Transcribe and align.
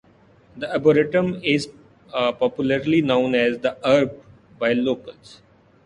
The 0.57 0.73
arboretum 0.73 1.41
is 1.43 1.69
popularly 2.11 3.03
known 3.03 3.35
as 3.35 3.59
"the 3.59 3.77
Arb" 3.85 4.17
by 4.57 4.73
locals. 4.73 5.43